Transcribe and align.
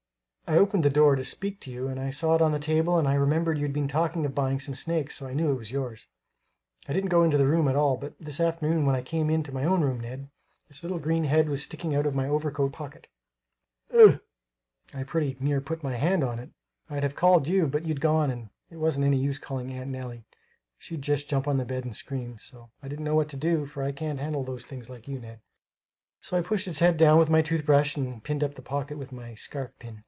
I 0.47 0.57
opened 0.57 0.83
the 0.83 0.89
door 0.89 1.15
to 1.15 1.23
speak 1.23 1.61
to 1.61 1.71
you 1.71 1.87
and 1.87 1.97
I 1.97 2.09
saw 2.09 2.35
it 2.35 2.41
on 2.41 2.51
the 2.51 2.59
table 2.59 2.97
and 2.99 3.07
I 3.07 3.13
remembered 3.13 3.57
you'd 3.57 3.71
been 3.71 3.87
talking 3.87 4.25
of 4.25 4.35
buying 4.35 4.59
some 4.59 4.75
snakes, 4.75 5.15
so 5.15 5.25
I 5.27 5.33
knew 5.33 5.49
it 5.51 5.55
was 5.55 5.71
yours. 5.71 6.07
I 6.89 6.91
didn't 6.91 7.07
go 7.09 7.23
into 7.23 7.37
the 7.37 7.47
room 7.47 7.69
at 7.69 7.77
all, 7.77 7.95
but 7.95 8.15
this 8.19 8.41
afternoon 8.41 8.85
when 8.85 8.93
I 8.93 9.01
came 9.01 9.29
into 9.29 9.53
my 9.53 9.63
own 9.63 9.79
room, 9.79 10.01
Ned, 10.01 10.29
its 10.69 10.83
little 10.83 10.99
green 10.99 11.23
head 11.23 11.47
was 11.47 11.63
sticking 11.63 11.95
out 11.95 12.05
of 12.05 12.15
my 12.15 12.27
overcoat 12.27 12.73
pocket 12.73 13.07
ugh! 13.93 14.19
I 14.93 15.03
pretty 15.05 15.37
near 15.39 15.61
put 15.61 15.83
my 15.83 15.95
hand 15.95 16.21
on 16.21 16.37
it! 16.37 16.49
I'd 16.89 17.03
have 17.03 17.15
called 17.15 17.47
you, 17.47 17.65
but 17.65 17.85
you'd 17.85 18.01
gone, 18.01 18.29
and 18.29 18.49
it 18.69 18.75
wasn't 18.75 19.05
any 19.05 19.19
use 19.19 19.37
calling 19.39 19.71
Aunt 19.71 19.89
Nellie 19.89 20.25
she'd 20.77 21.01
just 21.01 21.29
jump 21.29 21.47
on 21.47 21.59
the 21.59 21.63
bed 21.65 21.85
and 21.85 21.95
scream; 21.95 22.37
so 22.39 22.71
I 22.83 22.89
didn't 22.89 23.05
know 23.05 23.15
what 23.15 23.29
to 23.29 23.37
do, 23.37 23.65
for 23.65 23.83
I 23.83 23.93
can't 23.93 24.19
handle 24.19 24.43
those 24.43 24.65
things 24.65 24.89
like 24.89 25.07
you, 25.07 25.17
Ned, 25.17 25.39
so 26.19 26.37
I 26.37 26.41
pushed 26.41 26.67
its 26.67 26.79
head 26.79 26.97
down 26.97 27.19
with 27.19 27.29
my 27.29 27.41
tooth 27.41 27.65
brush 27.65 27.95
and 27.95 28.21
pinned 28.21 28.43
up 28.43 28.55
the 28.55 28.61
pocket 28.61 28.97
with 28.97 29.13
my 29.13 29.33
scarf 29.33 29.71
pin. 29.79 29.99